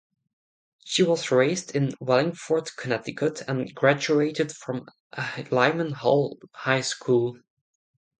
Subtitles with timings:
[0.83, 4.87] She was raised in Wallingford, Connecticut and graduated from
[5.51, 7.37] Lyman Hall High School.